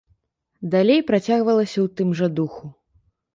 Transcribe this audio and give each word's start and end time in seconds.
Далей 0.75 1.01
працягвалася 1.09 1.79
ў 1.85 1.93
тым 2.01 2.09
жа 2.23 2.27
духу. 2.41 2.65